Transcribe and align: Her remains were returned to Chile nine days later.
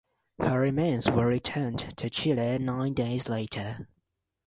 Her 0.39 0.59
remains 0.59 1.11
were 1.11 1.27
returned 1.27 1.95
to 1.97 2.09
Chile 2.09 2.57
nine 2.57 2.95
days 2.95 3.29
later. 3.29 3.87